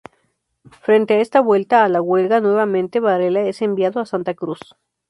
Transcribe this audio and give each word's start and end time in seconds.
Frente 0.83 1.13
a 1.13 1.19
esta 1.19 1.41
vuelta 1.41 1.83
a 1.83 1.87
la 1.87 2.01
huelga 2.01 2.39
nuevamente 2.41 2.99
Varela 2.99 3.41
es 3.43 3.61
enviado 3.61 3.99
a 3.99 4.07
Santa 4.07 4.33
Cruz. 4.33 4.73